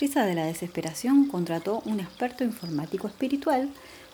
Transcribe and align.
de 0.00 0.34
la 0.34 0.46
desesperación, 0.46 1.26
contrató 1.26 1.82
un 1.84 2.00
experto 2.00 2.42
informático 2.42 3.06
espiritual 3.06 3.68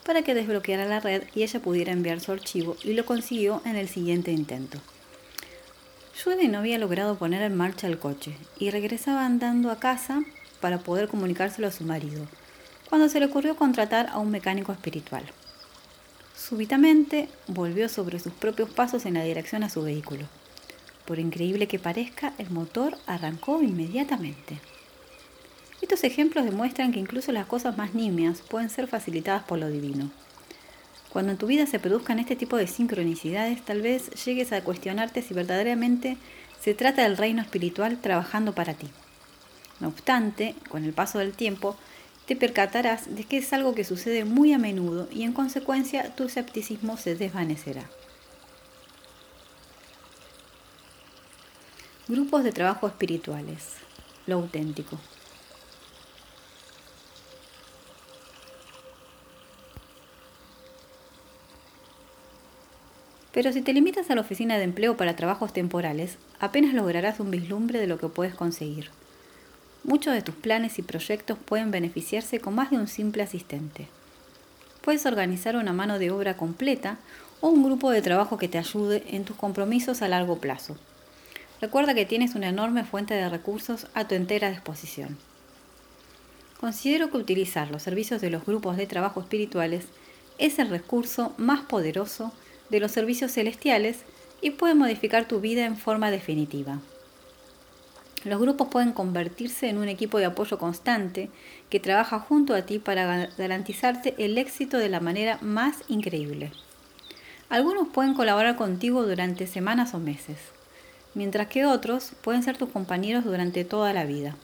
para 0.05 0.23
que 0.23 0.35
desbloqueara 0.35 0.85
la 0.85 0.99
red 0.99 1.23
y 1.33 1.45
ella 1.45 1.61
pudiera 1.61 1.93
enviar 1.93 2.19
su 2.19 2.33
archivo 2.33 2.77
y 2.83 2.95
lo 2.95 3.07
consiguió 3.07 3.63
en 3.65 3.77
el 3.77 3.89
siguiente 3.89 4.33
intento. 4.33 4.79
Judy 6.23 6.49
no 6.49 6.59
había 6.59 6.79
logrado 6.79 7.17
poner 7.17 7.41
en 7.43 7.57
marcha 7.57 7.87
el 7.87 8.01
coche 8.01 8.37
y 8.59 8.71
regresaba 8.71 9.25
andando 9.25 9.71
a 9.71 9.79
casa 9.79 10.25
para 10.61 10.79
poder 10.79 11.07
comunicárselo 11.07 11.69
a 11.69 11.73
su 11.73 11.85
marido, 11.85 12.27
cuando 12.89 13.09
se 13.09 13.21
le 13.21 13.27
ocurrió 13.27 13.55
contratar 13.55 14.09
a 14.09 14.19
un 14.19 14.33
mecánico 14.33 14.73
espiritual. 14.73 15.23
Súbitamente 16.35 17.29
volvió 17.47 17.89
sobre 17.89 18.19
sus 18.19 18.33
propios 18.33 18.71
pasos 18.71 19.07
en 19.07 19.15
la 19.15 19.23
dirección 19.23 19.63
a 19.63 19.71
su 19.71 19.83
vehículo. 19.83 20.27
Por 21.05 21.21
increíble 21.21 21.69
que 21.69 21.79
parezca, 21.79 22.33
el 22.39 22.51
motor 22.51 22.99
arrancó 23.07 23.63
inmediatamente. 23.63 24.59
Estos 25.83 26.05
ejemplos 26.05 26.45
demuestran 26.45 26.93
que 26.93 27.01
incluso 27.01 27.33
las 27.33 27.47
cosas 27.47 27.77
más 27.77 27.95
nimias 27.95 28.41
pueden 28.41 28.71
ser 28.71 28.89
facilitadas 28.89 29.45
por 29.45 29.59
lo 29.59 29.69
divino. 29.69 30.11
Cuando 31.11 31.33
en 31.33 31.39
tu 31.39 31.47
vida 31.47 31.67
se 31.67 31.79
produzcan 31.79 32.19
este 32.19 32.37
tipo 32.37 32.57
de 32.57 32.67
sincronicidades, 32.67 33.65
tal 33.65 33.83
vez 33.83 34.11
llegues 34.25 34.53
a 34.53 34.63
cuestionarte 34.63 35.23
si 35.23 35.35
verdaderamente 35.35 36.17
se 36.61 36.75
trata 36.75 37.03
del 37.03 37.17
reino 37.17 37.43
espiritual 37.43 37.99
trabajando 38.01 38.55
para 38.55 38.75
ti. 38.75 38.89
No 39.81 39.89
obstante, 39.89 40.55
con 40.69 40.85
el 40.85 40.93
paso 40.93 41.19
del 41.19 41.33
tiempo, 41.33 41.77
te 42.27 42.37
percatarás 42.37 43.15
de 43.15 43.25
que 43.25 43.39
es 43.39 43.53
algo 43.53 43.75
que 43.75 43.85
sucede 43.85 44.25
muy 44.25 44.53
a 44.53 44.59
menudo 44.59 45.09
y 45.13 45.23
en 45.23 45.33
consecuencia 45.33 46.15
tu 46.17 46.25
escepticismo 46.25 46.97
se 46.97 47.15
desvanecerá. 47.15 47.89
Grupos 52.09 52.45
de 52.45 52.53
trabajo 52.53 52.87
espirituales. 52.87 53.75
Lo 54.27 54.37
auténtico. 54.37 54.99
Pero 63.37 63.53
si 63.53 63.61
te 63.61 63.75
limitas 63.75 64.09
a 64.09 64.15
la 64.15 64.23
oficina 64.23 64.57
de 64.57 64.65
empleo 64.65 64.97
para 64.97 65.15
trabajos 65.15 65.53
temporales, 65.53 66.17
apenas 66.41 66.73
lograrás 66.73 67.21
un 67.21 67.31
vislumbre 67.31 67.79
de 67.79 67.87
lo 67.87 67.99
que 67.99 68.09
puedes 68.09 68.35
conseguir. 68.35 68.89
Muchos 69.85 70.15
de 70.15 70.23
tus 70.23 70.35
planes 70.35 70.79
y 70.79 70.83
proyectos 70.83 71.37
pueden 71.45 71.71
beneficiarse 71.71 72.41
con 72.41 72.55
más 72.55 72.71
de 72.71 72.79
un 72.79 72.89
simple 72.89 73.23
asistente. 73.23 73.89
Puedes 74.81 75.05
organizar 75.05 75.55
una 75.55 75.75
mano 75.75 75.99
de 75.99 76.11
obra 76.11 76.39
completa 76.39 76.97
o 77.43 77.51
un 77.51 77.63
grupo 77.63 77.91
de 77.91 78.01
trabajo 78.01 78.39
que 78.39 78.49
te 78.49 78.57
ayude 78.57 79.05
en 79.11 79.27
tus 79.27 79.37
compromisos 79.37 80.01
a 80.01 80.09
largo 80.09 80.39
plazo. 80.39 80.79
Recuerda 81.61 81.93
que 81.93 82.07
tienes 82.07 82.37
una 82.37 82.49
enorme 82.49 82.85
fuente 82.85 83.13
de 83.13 83.29
recursos 83.29 83.87
a 83.93 84.09
tu 84.09 84.15
entera 84.15 84.49
disposición. 84.49 85.19
Considero 86.59 87.11
que 87.11 87.19
utilizar 87.19 87.71
los 87.71 87.83
servicios 87.83 88.23
de 88.23 88.31
los 88.31 88.47
grupos 88.47 88.79
de 88.79 88.87
trabajo 88.87 89.21
espirituales 89.21 89.85
es 90.39 90.59
el 90.59 90.71
recurso 90.71 91.35
más 91.37 91.61
poderoso 91.61 92.33
de 92.71 92.81
los 92.81 92.93
servicios 92.93 93.33
celestiales 93.33 93.99
y 94.41 94.51
puede 94.51 94.75
modificar 94.75 95.27
tu 95.27 95.41
vida 95.41 95.65
en 95.65 95.77
forma 95.77 96.11
definitiva. 96.11 96.81
Los 98.25 98.41
grupos 98.41 98.69
pueden 98.69 98.93
convertirse 98.93 99.69
en 99.69 99.79
un 99.79 99.89
equipo 99.89 100.19
de 100.19 100.27
apoyo 100.27 100.59
constante 100.59 101.31
que 101.71 101.81
trabaja 101.81 102.19
junto 102.19 102.55
a 102.55 102.63
ti 102.63 102.79
para 102.79 103.29
garantizarte 103.39 104.15
el 104.19 104.37
éxito 104.37 104.79
de 104.79 104.89
la 104.89 105.01
manera 105.01 105.39
más 105.43 105.77
increíble. 105.89 106.51
Algunos 107.49 107.89
pueden 107.89 108.15
colaborar 108.15 108.57
contigo 108.57 109.05
durante 109.05 109.47
semanas 109.47 109.95
o 109.95 109.99
meses 109.99 110.39
mientras 111.17 111.49
que 111.49 111.65
otros 111.65 112.13
pueden 112.23 112.43
ser 112.43 112.59
tus 112.59 112.69
compañeros 112.69 113.25
durante 113.25 113.65
toda 113.65 113.93
la 113.93 114.05
vida. 114.05 114.37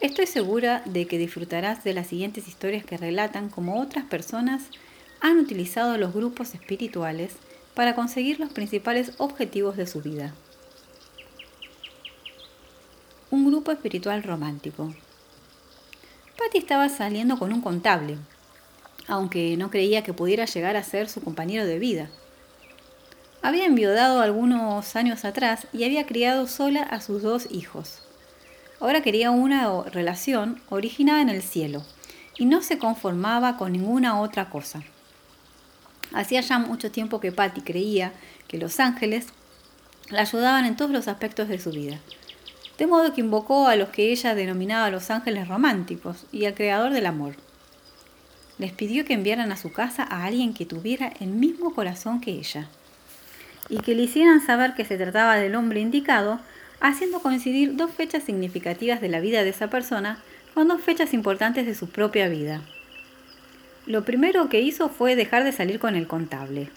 Estoy 0.00 0.26
segura 0.26 0.82
de 0.84 1.06
que 1.06 1.16
disfrutarás 1.16 1.84
de 1.84 1.94
las 1.94 2.08
siguientes 2.08 2.48
historias 2.48 2.84
que 2.84 2.96
relatan 2.96 3.48
cómo 3.48 3.80
otras 3.80 4.04
personas 4.04 4.64
han 5.22 5.38
utilizado 5.38 5.96
los 5.98 6.12
grupos 6.12 6.52
espirituales 6.52 7.34
para 7.74 7.94
conseguir 7.94 8.40
los 8.40 8.52
principales 8.52 9.12
objetivos 9.18 9.76
de 9.76 9.86
su 9.86 10.02
vida. 10.02 10.34
Un 13.30 13.46
grupo 13.46 13.70
espiritual 13.70 14.24
romántico. 14.24 14.92
Patty 16.36 16.58
estaba 16.58 16.88
saliendo 16.88 17.38
con 17.38 17.52
un 17.52 17.60
contable, 17.60 18.18
aunque 19.06 19.56
no 19.56 19.70
creía 19.70 20.02
que 20.02 20.12
pudiera 20.12 20.44
llegar 20.44 20.76
a 20.76 20.82
ser 20.82 21.08
su 21.08 21.20
compañero 21.20 21.66
de 21.66 21.78
vida. 21.78 22.10
Había 23.42 23.66
enviudado 23.66 24.20
algunos 24.20 24.96
años 24.96 25.24
atrás 25.24 25.68
y 25.72 25.84
había 25.84 26.04
criado 26.04 26.48
sola 26.48 26.82
a 26.82 27.00
sus 27.00 27.22
dos 27.22 27.46
hijos. 27.52 28.02
Ahora 28.80 29.02
quería 29.02 29.30
una 29.30 29.84
relación 29.84 30.60
originada 30.68 31.22
en 31.22 31.28
el 31.28 31.42
cielo 31.42 31.84
y 32.36 32.44
no 32.44 32.60
se 32.60 32.78
conformaba 32.78 33.56
con 33.56 33.70
ninguna 33.70 34.20
otra 34.20 34.50
cosa. 34.50 34.82
Hacía 36.14 36.40
ya 36.40 36.58
mucho 36.58 36.90
tiempo 36.90 37.20
que 37.20 37.32
Patty 37.32 37.62
creía 37.62 38.12
que 38.48 38.58
los 38.58 38.80
ángeles 38.80 39.26
la 40.10 40.22
ayudaban 40.22 40.64
en 40.66 40.76
todos 40.76 40.90
los 40.90 41.08
aspectos 41.08 41.48
de 41.48 41.58
su 41.58 41.70
vida. 41.70 41.98
De 42.78 42.86
modo 42.86 43.14
que 43.14 43.20
invocó 43.20 43.68
a 43.68 43.76
los 43.76 43.88
que 43.90 44.12
ella 44.12 44.34
denominaba 44.34 44.90
los 44.90 45.10
ángeles 45.10 45.48
románticos 45.48 46.26
y 46.32 46.44
al 46.44 46.54
creador 46.54 46.92
del 46.92 47.06
amor. 47.06 47.36
Les 48.58 48.72
pidió 48.72 49.04
que 49.04 49.14
enviaran 49.14 49.52
a 49.52 49.56
su 49.56 49.72
casa 49.72 50.02
a 50.02 50.24
alguien 50.24 50.54
que 50.54 50.66
tuviera 50.66 51.12
el 51.20 51.28
mismo 51.28 51.74
corazón 51.74 52.20
que 52.20 52.32
ella 52.32 52.68
y 53.68 53.78
que 53.78 53.94
le 53.94 54.02
hicieran 54.02 54.44
saber 54.44 54.74
que 54.74 54.84
se 54.84 54.98
trataba 54.98 55.36
del 55.36 55.54
hombre 55.54 55.80
indicado, 55.80 56.40
haciendo 56.80 57.20
coincidir 57.20 57.76
dos 57.76 57.90
fechas 57.90 58.24
significativas 58.24 59.00
de 59.00 59.08
la 59.08 59.20
vida 59.20 59.44
de 59.44 59.50
esa 59.50 59.70
persona 59.70 60.22
con 60.52 60.68
dos 60.68 60.82
fechas 60.82 61.14
importantes 61.14 61.64
de 61.64 61.74
su 61.74 61.88
propia 61.88 62.28
vida. 62.28 62.62
Lo 63.86 64.04
primero 64.04 64.48
que 64.48 64.60
hizo 64.60 64.88
fue 64.88 65.16
dejar 65.16 65.42
de 65.42 65.50
salir 65.50 65.80
con 65.80 65.96
el 65.96 66.06
contable. 66.06 66.70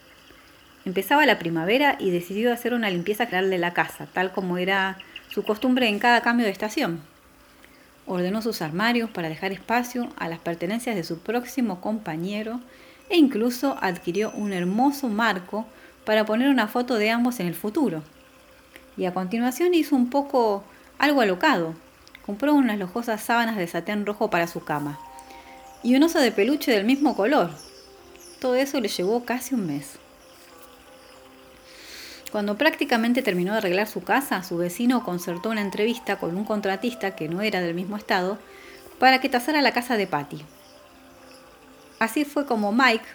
Empezaba 0.86 1.28
la 1.28 1.38
primavera 1.38 1.98
y 2.00 2.10
decidió 2.10 2.52
hacer 2.52 2.74
una 2.74 2.90
limpieza 2.90 3.28
general 3.28 3.52
de 3.52 3.60
la 3.60 3.74
casa, 3.74 4.08
tal 4.12 4.32
como 4.32 4.58
era 4.58 4.98
su 5.30 5.44
costumbre 5.44 5.88
en 5.88 6.00
cada 6.00 6.22
cambio 6.22 6.48
de 6.48 6.52
estación. 6.52 7.02
Ordenó 8.08 8.42
sus 8.42 8.64
armarios 8.64 9.12
para 9.12 9.30
dejar 9.30 9.52
espacio 9.52 10.10
a 10.18 10.28
las 10.30 10.40
pertenencias 10.40 10.96
de 10.96 11.04
su 11.04 11.20
próximo 11.20 11.80
compañero 11.80 12.60
e 13.10 13.18
incluso 13.18 13.78
adquirió 13.82 14.32
un 14.32 14.52
hermoso 14.52 15.08
marco 15.08 15.68
para 16.06 16.26
poner 16.26 16.50
una 16.50 16.68
foto 16.68 16.96
de 16.96 17.12
ambos 17.12 17.40
en 17.40 17.46
el 17.46 17.54
futuro. 17.54 18.02
Y 18.98 19.06
a 19.06 19.14
continuación 19.14 19.76
hizo 19.76 19.96
un 19.96 20.10
poco 20.10 20.64
algo 20.98 21.22
alocado. 21.22 21.76
Compró 22.26 22.56
unas 22.56 22.80
lujosas 22.80 23.22
sábanas 23.22 23.58
de 23.58 23.68
satén 23.68 24.08
rojo 24.08 24.32
para 24.32 24.48
su 24.48 24.64
cama 24.64 24.98
y 25.84 25.96
un 25.96 26.04
oso 26.04 26.20
de 26.20 26.32
peluche 26.32 26.72
del 26.72 26.86
mismo 26.86 27.16
color. 27.16 27.52
Todo 28.40 28.56
eso 28.56 28.80
le 28.80 28.88
llevó 28.88 29.26
casi 29.26 29.56
un 29.56 29.68
mes. 29.68 30.00
Cuando 32.32 32.58
prácticamente 32.58 33.22
terminó 33.22 33.54
de 33.54 33.60
arreglar 33.60 33.88
su 33.88 34.04
casa, 34.04 34.44
su 34.44 34.58
vecino 34.58 35.04
concertó 35.04 35.50
una 35.50 35.62
entrevista 35.62 36.18
con 36.18 36.36
un 36.36 36.44
contratista 36.44 37.16
que 37.16 37.30
no 37.30 37.42
era 37.42 37.62
del 37.62 37.74
mismo 37.74 37.96
estado 37.96 38.38
para 39.00 39.22
que 39.22 39.30
tasara 39.30 39.62
la 39.62 39.72
casa 39.72 39.96
de 39.96 40.08
Patty. 40.08 40.42
Así 42.00 42.26
fue 42.26 42.46
como 42.46 42.74
Mike, 42.74 43.06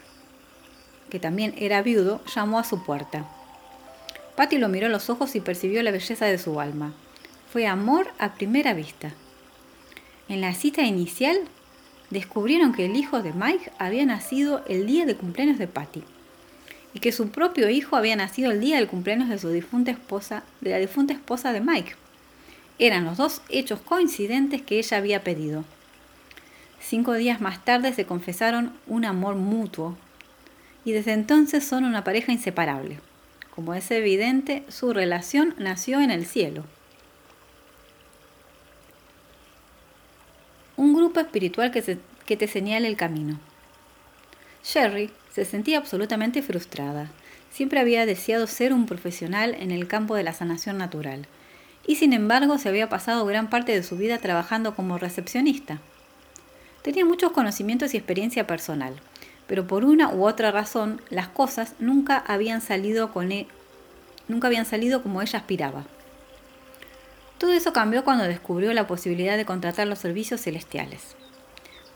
que 1.10 1.20
también 1.20 1.54
era 1.58 1.82
viudo, 1.82 2.24
llamó 2.34 2.58
a 2.58 2.64
su 2.64 2.82
puerta. 2.82 3.26
Patty 4.36 4.56
lo 4.56 4.70
miró 4.70 4.86
a 4.86 4.90
los 4.90 5.10
ojos 5.10 5.36
y 5.36 5.40
percibió 5.40 5.82
la 5.82 5.90
belleza 5.90 6.24
de 6.24 6.38
su 6.38 6.58
alma. 6.58 6.94
Fue 7.52 7.66
amor 7.66 8.08
a 8.18 8.34
primera 8.34 8.72
vista. 8.72 9.12
En 10.28 10.40
la 10.40 10.54
cita 10.54 10.82
inicial, 10.82 11.36
descubrieron 12.10 12.72
que 12.72 12.86
el 12.86 12.96
hijo 12.96 13.22
de 13.22 13.32
Mike 13.32 13.72
había 13.78 14.04
nacido 14.04 14.62
el 14.66 14.86
día 14.86 15.06
de 15.06 15.16
cumpleaños 15.16 15.58
de 15.58 15.68
Patty 15.68 16.02
y 16.92 16.98
que 16.98 17.12
su 17.12 17.30
propio 17.30 17.70
hijo 17.70 17.96
había 17.96 18.16
nacido 18.16 18.50
el 18.50 18.60
día 18.60 18.76
del 18.76 18.88
cumpleaños 18.88 19.28
de 19.28 19.38
su 19.38 19.48
difunta 19.50 19.92
esposa, 19.92 20.42
de 20.60 20.70
la 20.70 20.78
difunta 20.78 21.12
esposa 21.12 21.52
de 21.52 21.60
Mike. 21.60 21.94
Eran 22.78 23.04
los 23.04 23.16
dos 23.16 23.42
hechos 23.48 23.80
coincidentes 23.80 24.62
que 24.62 24.78
ella 24.78 24.96
había 24.96 25.22
pedido. 25.22 25.64
Cinco 26.80 27.14
días 27.14 27.40
más 27.40 27.64
tarde 27.64 27.92
se 27.92 28.06
confesaron 28.06 28.72
un 28.86 29.04
amor 29.04 29.36
mutuo 29.36 29.96
y 30.84 30.92
desde 30.92 31.12
entonces 31.12 31.64
son 31.64 31.84
una 31.84 32.04
pareja 32.04 32.32
inseparable. 32.32 32.98
Como 33.54 33.74
es 33.74 33.90
evidente, 33.90 34.64
su 34.68 34.92
relación 34.92 35.54
nació 35.58 36.00
en 36.00 36.10
el 36.10 36.24
cielo. 36.24 36.64
Grupo 41.10 41.26
espiritual 41.26 41.72
que, 41.72 41.98
que 42.24 42.36
te 42.36 42.46
señale 42.46 42.86
el 42.86 42.96
camino. 42.96 43.40
Sherry 44.62 45.10
se 45.32 45.44
sentía 45.44 45.78
absolutamente 45.78 46.40
frustrada. 46.40 47.10
Siempre 47.50 47.80
había 47.80 48.06
deseado 48.06 48.46
ser 48.46 48.72
un 48.72 48.86
profesional 48.86 49.56
en 49.58 49.72
el 49.72 49.88
campo 49.88 50.14
de 50.14 50.22
la 50.22 50.32
sanación 50.32 50.78
natural, 50.78 51.26
y 51.84 51.96
sin 51.96 52.12
embargo 52.12 52.58
se 52.58 52.68
había 52.68 52.88
pasado 52.88 53.26
gran 53.26 53.50
parte 53.50 53.72
de 53.72 53.82
su 53.82 53.96
vida 53.96 54.18
trabajando 54.18 54.76
como 54.76 54.98
recepcionista. 54.98 55.80
Tenía 56.82 57.04
muchos 57.04 57.32
conocimientos 57.32 57.92
y 57.92 57.96
experiencia 57.96 58.46
personal, 58.46 58.94
pero 59.48 59.66
por 59.66 59.84
una 59.84 60.14
u 60.14 60.24
otra 60.24 60.52
razón 60.52 61.02
las 61.10 61.26
cosas 61.26 61.74
nunca 61.80 62.18
habían 62.18 62.60
salido 62.60 63.12
con 63.12 63.32
e, 63.32 63.48
nunca 64.28 64.46
habían 64.46 64.64
salido 64.64 65.02
como 65.02 65.22
ella 65.22 65.40
aspiraba. 65.40 65.86
Todo 67.40 67.54
eso 67.54 67.72
cambió 67.72 68.04
cuando 68.04 68.24
descubrió 68.24 68.74
la 68.74 68.86
posibilidad 68.86 69.38
de 69.38 69.46
contratar 69.46 69.86
los 69.86 69.98
servicios 69.98 70.42
celestiales. 70.42 71.16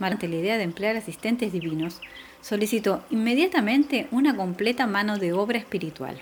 Ante 0.00 0.26
la 0.26 0.36
idea 0.36 0.56
de 0.56 0.64
emplear 0.64 0.96
asistentes 0.96 1.52
divinos, 1.52 2.00
solicitó 2.40 3.04
inmediatamente 3.10 4.08
una 4.10 4.34
completa 4.34 4.86
mano 4.86 5.18
de 5.18 5.34
obra 5.34 5.58
espiritual. 5.58 6.16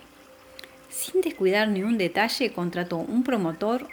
Sin 0.90 1.20
descuidar 1.20 1.68
ni 1.68 1.84
un 1.84 1.98
detalle, 1.98 2.52
contrató 2.52 2.96
un 2.96 3.22
promotor, 3.22 3.86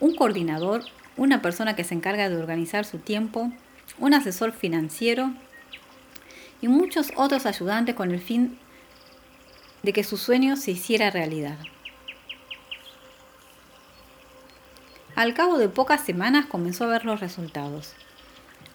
un 0.00 0.16
coordinador, 0.16 0.82
una 1.16 1.40
persona 1.40 1.76
que 1.76 1.84
se 1.84 1.94
encarga 1.94 2.28
de 2.28 2.36
organizar 2.36 2.84
su 2.84 2.98
tiempo, 2.98 3.52
un 4.00 4.12
asesor 4.12 4.50
financiero 4.50 5.30
y 6.60 6.66
muchos 6.66 7.12
otros 7.14 7.46
ayudantes 7.46 7.94
con 7.94 8.10
el 8.10 8.20
fin 8.20 8.58
de 9.84 9.92
que 9.92 10.02
su 10.02 10.16
sueño 10.16 10.56
se 10.56 10.72
hiciera 10.72 11.12
realidad. 11.12 11.58
Al 15.16 15.32
cabo 15.32 15.58
de 15.58 15.68
pocas 15.68 16.00
semanas 16.04 16.46
comenzó 16.46 16.84
a 16.84 16.88
ver 16.88 17.04
los 17.04 17.20
resultados. 17.20 17.94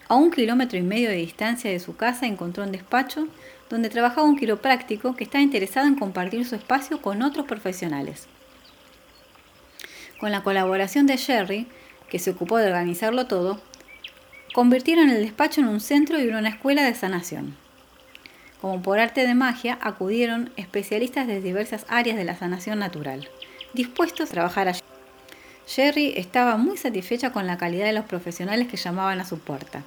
A 0.07 0.15
un 0.15 0.31
kilómetro 0.31 0.79
y 0.79 0.81
medio 0.81 1.09
de 1.09 1.17
distancia 1.17 1.69
de 1.69 1.81
su 1.81 1.97
casa 1.97 2.27
encontró 2.27 2.63
un 2.63 2.71
despacho 2.71 3.27
donde 3.69 3.89
trabajaba 3.89 4.25
un 4.25 4.37
quiropráctico 4.37 5.17
que 5.17 5.25
estaba 5.25 5.43
interesado 5.43 5.85
en 5.87 5.95
compartir 5.95 6.45
su 6.45 6.55
espacio 6.55 7.01
con 7.01 7.21
otros 7.23 7.45
profesionales. 7.45 8.27
Con 10.17 10.31
la 10.31 10.41
colaboración 10.41 11.07
de 11.07 11.17
Jerry, 11.17 11.67
que 12.09 12.19
se 12.19 12.31
ocupó 12.31 12.57
de 12.57 12.67
organizarlo 12.67 13.27
todo, 13.27 13.61
convirtieron 14.53 15.09
el 15.09 15.21
despacho 15.21 15.59
en 15.59 15.67
un 15.67 15.81
centro 15.81 16.21
y 16.21 16.27
una 16.29 16.49
escuela 16.49 16.83
de 16.83 16.95
sanación. 16.95 17.57
Como 18.61 18.81
por 18.81 18.99
arte 18.99 19.27
de 19.27 19.35
magia, 19.35 19.77
acudieron 19.81 20.51
especialistas 20.55 21.27
de 21.27 21.41
diversas 21.41 21.85
áreas 21.89 22.15
de 22.15 22.23
la 22.23 22.37
sanación 22.37 22.79
natural, 22.79 23.27
dispuestos 23.73 24.29
a 24.29 24.33
trabajar 24.33 24.69
allí. 24.69 24.88
Jerry 25.69 26.13
estaba 26.17 26.57
muy 26.57 26.77
satisfecha 26.77 27.31
con 27.31 27.45
la 27.45 27.59
calidad 27.59 27.85
de 27.85 27.93
los 27.93 28.05
profesionales 28.05 28.67
que 28.67 28.77
llamaban 28.77 29.19
a 29.19 29.25
su 29.25 29.37
puerta. 29.37 29.83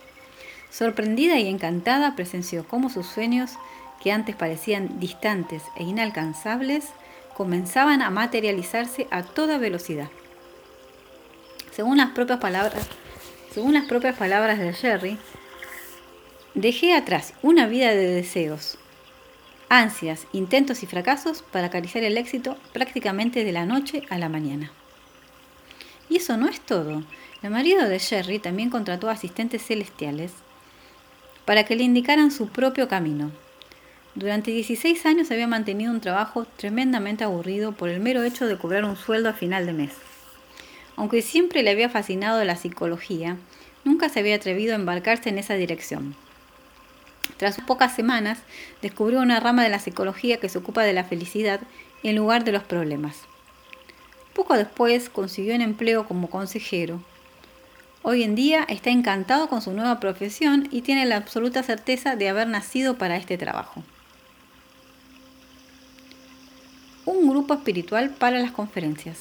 Sorprendida 0.70 1.40
y 1.40 1.48
encantada 1.48 2.14
presenció 2.14 2.64
cómo 2.68 2.88
sus 2.88 3.06
sueños, 3.06 3.54
que 4.00 4.12
antes 4.12 4.36
parecían 4.36 5.00
distantes 5.00 5.64
e 5.74 5.82
inalcanzables, 5.82 6.84
comenzaban 7.34 8.00
a 8.00 8.10
materializarse 8.10 9.08
a 9.10 9.24
toda 9.24 9.58
velocidad. 9.58 10.08
Según 11.72 11.96
las 11.96 12.10
propias 12.10 12.38
palabras, 12.38 12.86
según 13.52 13.74
las 13.74 13.86
propias 13.86 14.16
palabras 14.16 14.60
de 14.60 14.72
Jerry, 14.72 15.18
dejé 16.54 16.94
atrás 16.94 17.34
una 17.42 17.66
vida 17.66 17.88
de 17.88 18.06
deseos, 18.06 18.78
ansias, 19.68 20.28
intentos 20.32 20.84
y 20.84 20.86
fracasos 20.86 21.42
para 21.42 21.66
acariciar 21.66 22.04
el 22.04 22.18
éxito 22.18 22.56
prácticamente 22.72 23.42
de 23.42 23.50
la 23.50 23.66
noche 23.66 24.04
a 24.10 24.18
la 24.18 24.28
mañana. 24.28 24.70
Y 26.12 26.16
eso 26.16 26.36
no 26.36 26.46
es 26.46 26.60
todo. 26.60 27.02
El 27.42 27.50
marido 27.50 27.88
de 27.88 27.98
Jerry 27.98 28.38
también 28.38 28.68
contrató 28.68 29.08
asistentes 29.08 29.64
celestiales 29.64 30.30
para 31.46 31.64
que 31.64 31.74
le 31.74 31.84
indicaran 31.84 32.30
su 32.30 32.48
propio 32.48 32.86
camino. 32.86 33.30
Durante 34.14 34.50
16 34.50 35.06
años 35.06 35.30
había 35.30 35.46
mantenido 35.46 35.90
un 35.90 36.02
trabajo 36.02 36.44
tremendamente 36.44 37.24
aburrido 37.24 37.72
por 37.72 37.88
el 37.88 38.00
mero 38.00 38.24
hecho 38.24 38.46
de 38.46 38.58
cobrar 38.58 38.84
un 38.84 38.96
sueldo 38.96 39.30
a 39.30 39.32
final 39.32 39.64
de 39.64 39.72
mes. 39.72 39.92
Aunque 40.96 41.22
siempre 41.22 41.62
le 41.62 41.70
había 41.70 41.88
fascinado 41.88 42.44
la 42.44 42.56
psicología, 42.56 43.38
nunca 43.82 44.10
se 44.10 44.20
había 44.20 44.36
atrevido 44.36 44.74
a 44.74 44.76
embarcarse 44.76 45.30
en 45.30 45.38
esa 45.38 45.54
dirección. 45.54 46.14
Tras 47.38 47.58
pocas 47.62 47.96
semanas, 47.96 48.40
descubrió 48.82 49.20
una 49.20 49.40
rama 49.40 49.62
de 49.62 49.70
la 49.70 49.78
psicología 49.78 50.36
que 50.36 50.50
se 50.50 50.58
ocupa 50.58 50.82
de 50.82 50.92
la 50.92 51.04
felicidad 51.04 51.60
en 52.02 52.16
lugar 52.16 52.44
de 52.44 52.52
los 52.52 52.64
problemas. 52.64 53.31
Poco 54.42 54.56
después 54.56 55.08
consiguió 55.08 55.54
un 55.54 55.60
empleo 55.60 56.04
como 56.04 56.28
consejero 56.28 57.00
Hoy 58.02 58.24
en 58.24 58.34
día 58.34 58.64
está 58.68 58.90
encantado 58.90 59.48
con 59.48 59.62
su 59.62 59.72
nueva 59.72 60.00
profesión 60.00 60.66
y 60.72 60.82
tiene 60.82 61.06
la 61.06 61.16
absoluta 61.16 61.62
certeza 61.62 62.16
de 62.16 62.28
haber 62.28 62.48
nacido 62.48 62.98
para 62.98 63.16
este 63.16 63.38
trabajo. 63.38 63.84
Un 67.04 67.30
grupo 67.30 67.54
espiritual 67.54 68.10
para 68.10 68.40
las 68.40 68.50
conferencias. 68.50 69.18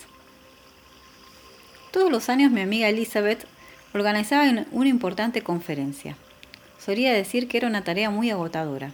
Todos 1.91 2.09
los 2.09 2.27
años 2.27 2.51
mi 2.51 2.62
amiga 2.62 2.89
Elizabeth 2.89 3.45
organizaba 3.94 4.65
una 4.71 4.89
importante 4.89 5.44
conferencia. 5.44 6.18
Solía 6.83 7.13
decir 7.13 7.47
que 7.47 7.57
era 7.57 7.68
una 7.68 7.83
tarea 7.83 8.09
muy 8.09 8.31
agotadora, 8.31 8.91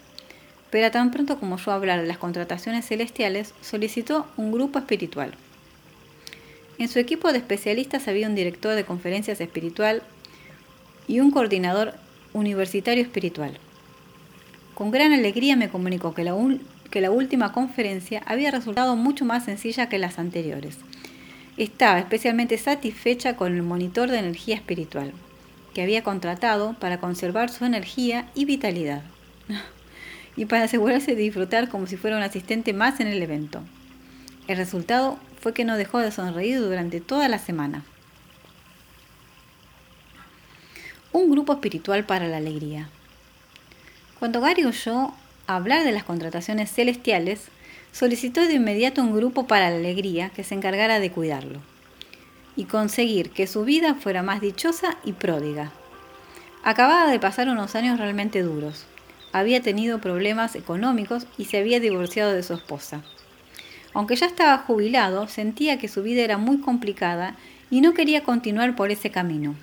pero 0.71 0.91
tan 0.91 1.09
pronto 1.11 1.39
como 1.39 1.55
yo 1.55 1.71
hablar 1.71 2.01
de 2.01 2.07
las 2.07 2.17
contrataciones 2.17 2.85
celestiales, 2.85 3.53
solicitó 3.61 4.27
un 4.35 4.51
grupo 4.51 4.77
espiritual. 4.79 5.33
En 6.79 6.89
su 6.89 6.99
equipo 6.99 7.31
de 7.31 7.39
especialistas 7.39 8.07
había 8.07 8.27
un 8.27 8.35
director 8.35 8.75
de 8.75 8.85
conferencias 8.85 9.41
espiritual 9.41 10.03
y 11.07 11.19
un 11.19 11.31
coordinador 11.31 11.95
universitario 12.33 13.03
espiritual. 13.03 13.57
Con 14.75 14.91
gran 14.91 15.11
alegría 15.11 15.55
me 15.55 15.69
comunicó 15.69 16.13
que 16.13 16.23
la, 16.23 16.35
que 16.91 17.01
la 17.01 17.09
última 17.09 17.51
conferencia 17.51 18.21
había 18.27 18.51
resultado 18.51 18.95
mucho 18.95 19.25
más 19.25 19.45
sencilla 19.45 19.89
que 19.89 19.97
las 19.97 20.19
anteriores. 20.19 20.77
Estaba 21.57 21.97
especialmente 21.97 22.59
satisfecha 22.59 23.35
con 23.35 23.55
el 23.55 23.63
monitor 23.63 24.11
de 24.11 24.19
energía 24.19 24.55
espiritual, 24.55 25.13
que 25.73 25.81
había 25.81 26.03
contratado 26.03 26.75
para 26.79 26.99
conservar 26.99 27.49
su 27.49 27.65
energía 27.65 28.29
y 28.35 28.45
vitalidad, 28.45 29.01
y 30.35 30.45
para 30.45 30.65
asegurarse 30.65 31.15
de 31.15 31.23
disfrutar 31.23 31.69
como 31.69 31.87
si 31.87 31.97
fuera 31.97 32.17
un 32.17 32.23
asistente 32.23 32.73
más 32.73 32.99
en 32.99 33.07
el 33.07 33.23
evento. 33.23 33.61
El 34.47 34.57
resultado 34.57 35.17
fue 35.47 35.53
que 35.53 35.63
no 35.63 35.77
dejó 35.77 35.99
de 35.99 36.11
sonreír 36.11 36.59
durante 36.59 36.99
toda 36.99 37.29
la 37.29 37.39
semana. 37.39 37.85
Un 41.13 41.31
grupo 41.31 41.53
espiritual 41.53 42.03
para 42.03 42.27
la 42.27 42.35
alegría. 42.35 42.89
Cuando 44.19 44.41
Gary 44.41 44.65
oyó 44.65 45.13
hablar 45.47 45.85
de 45.85 45.93
las 45.93 46.03
contrataciones 46.03 46.69
celestiales, 46.69 47.45
solicitó 47.93 48.41
de 48.41 48.55
inmediato 48.55 49.01
un 49.01 49.15
grupo 49.15 49.47
para 49.47 49.69
la 49.69 49.77
alegría 49.77 50.31
que 50.31 50.43
se 50.43 50.53
encargara 50.53 50.99
de 50.99 51.13
cuidarlo 51.13 51.61
y 52.57 52.65
conseguir 52.65 53.29
que 53.29 53.47
su 53.47 53.63
vida 53.63 53.95
fuera 53.95 54.23
más 54.23 54.41
dichosa 54.41 54.97
y 55.05 55.13
pródiga. 55.13 55.71
Acababa 56.65 57.09
de 57.09 57.21
pasar 57.21 57.47
unos 57.47 57.73
años 57.75 57.99
realmente 57.99 58.43
duros. 58.43 58.83
Había 59.31 59.61
tenido 59.61 60.01
problemas 60.01 60.55
económicos 60.55 61.25
y 61.37 61.45
se 61.45 61.57
había 61.57 61.79
divorciado 61.79 62.33
de 62.33 62.43
su 62.43 62.53
esposa. 62.53 63.01
Aunque 63.97 64.15
ya 64.15 64.27
estaba 64.27 64.59
jubilado, 64.59 65.27
sentía 65.27 65.79
que 65.79 65.87
su 65.87 66.03
vida 66.03 66.21
era 66.21 66.37
muy 66.37 66.59
complicada 66.59 67.35
y 67.71 67.81
no 67.81 67.95
quería 67.95 68.21
continuar 68.21 68.75
por 68.75 68.91
ese 68.91 69.09
camino. 69.09 69.55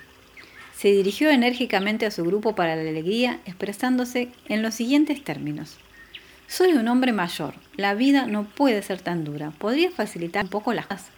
Se 0.77 0.89
dirigió 0.89 1.31
enérgicamente 1.31 2.05
a 2.05 2.11
su 2.11 2.25
grupo 2.25 2.57
para 2.57 2.75
la 2.75 2.83
alegría, 2.83 3.39
expresándose 3.47 4.33
en 4.49 4.61
los 4.61 4.75
siguientes 4.75 5.23
términos. 5.23 5.77
Soy 6.49 6.73
un 6.73 6.89
hombre 6.89 7.13
mayor, 7.13 7.55
la 7.77 7.95
vida 7.95 8.27
no 8.27 8.43
puede 8.43 8.83
ser 8.83 9.01
tan 9.01 9.23
dura, 9.23 9.53
podría 9.53 9.93
facilitar 9.93 10.43
un 10.47 10.51
poco 10.51 10.75
las 10.75 10.89
cosas. 10.89 11.11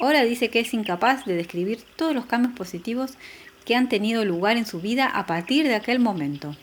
Ahora 0.00 0.24
dice 0.24 0.48
que 0.48 0.60
es 0.60 0.72
incapaz 0.72 1.26
de 1.26 1.36
describir 1.36 1.82
todos 1.96 2.14
los 2.14 2.24
cambios 2.24 2.54
positivos 2.54 3.18
que 3.66 3.76
han 3.76 3.90
tenido 3.90 4.24
lugar 4.24 4.56
en 4.56 4.64
su 4.64 4.80
vida 4.80 5.04
a 5.08 5.26
partir 5.26 5.68
de 5.68 5.74
aquel 5.74 5.98
momento. 5.98 6.56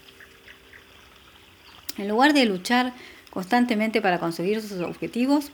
En 2.00 2.08
lugar 2.08 2.34
de 2.34 2.46
luchar 2.46 2.94
constantemente 3.32 4.02
para 4.02 4.20
conseguir 4.20 4.62
sus 4.62 4.80
objetivos. 4.82 5.52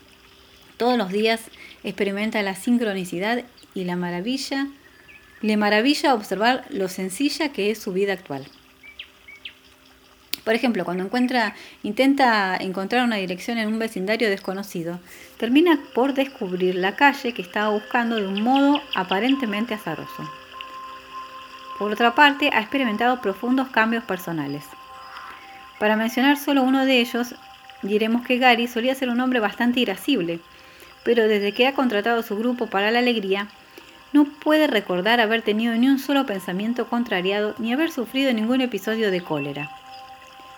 Todos 0.75 0.97
los 0.97 1.09
días 1.09 1.41
experimenta 1.83 2.41
la 2.41 2.55
sincronicidad 2.55 3.45
y 3.73 3.85
la 3.85 3.95
maravilla. 3.95 4.67
Le 5.41 5.55
maravilla 5.55 6.13
observar 6.13 6.65
lo 6.69 6.89
sencilla 6.89 7.49
que 7.53 7.71
es 7.71 7.79
su 7.79 7.93
vida 7.93 8.11
actual. 8.13 8.45
Por 10.43 10.55
ejemplo, 10.55 10.85
cuando 10.85 11.03
encuentra, 11.03 11.55
intenta 11.83 12.55
encontrar 12.55 13.03
una 13.03 13.17
dirección 13.17 13.57
en 13.57 13.67
un 13.67 13.79
vecindario 13.79 14.29
desconocido, 14.29 14.97
termina 15.37 15.77
por 15.93 16.13
descubrir 16.13 16.75
la 16.75 16.95
calle 16.95 17.33
que 17.33 17.41
estaba 17.41 17.69
buscando 17.69 18.15
de 18.15 18.27
un 18.27 18.41
modo 18.41 18.81
aparentemente 18.95 19.73
azaroso. 19.73 20.31
Por 21.77 21.91
otra 21.91 22.15
parte, 22.15 22.49
ha 22.53 22.61
experimentado 22.61 23.21
profundos 23.21 23.67
cambios 23.67 24.05
personales. 24.05 24.63
Para 25.79 25.97
mencionar 25.97 26.37
solo 26.37 26.63
uno 26.63 26.85
de 26.85 27.01
ellos, 27.01 27.35
Diremos 27.83 28.25
que 28.25 28.37
Gary 28.37 28.67
solía 28.67 28.95
ser 28.95 29.09
un 29.09 29.19
hombre 29.19 29.39
bastante 29.39 29.79
irascible, 29.79 30.39
pero 31.03 31.27
desde 31.27 31.51
que 31.53 31.67
ha 31.67 31.73
contratado 31.73 32.23
su 32.23 32.37
grupo 32.37 32.67
para 32.67 32.91
la 32.91 32.99
alegría, 32.99 33.47
no 34.13 34.25
puede 34.25 34.67
recordar 34.67 35.19
haber 35.19 35.41
tenido 35.41 35.75
ni 35.75 35.87
un 35.87 35.99
solo 35.99 36.25
pensamiento 36.25 36.87
contrariado 36.87 37.55
ni 37.59 37.73
haber 37.73 37.91
sufrido 37.91 38.33
ningún 38.33 38.61
episodio 38.61 39.11
de 39.11 39.21
cólera. 39.21 39.69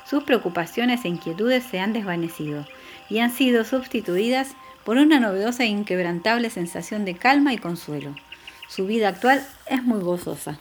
Sus 0.10 0.24
preocupaciones 0.24 1.06
e 1.06 1.10
inquietudes 1.10 1.64
se 1.64 1.80
han 1.80 1.94
desvanecido 1.94 2.66
y 3.10 3.20
han 3.20 3.32
sido 3.32 3.64
sustituidas 3.64 4.56
por 4.84 4.98
una 4.98 5.20
novedosa 5.20 5.64
e 5.64 5.68
inquebrantable 5.68 6.50
sensación 6.50 7.06
de 7.06 7.16
calma 7.16 7.54
y 7.54 7.58
consuelo. 7.58 8.16
Su 8.70 8.86
vida 8.86 9.10
actual 9.10 9.46
es 9.68 9.84
muy 9.84 10.00
gozosa. 10.00 10.58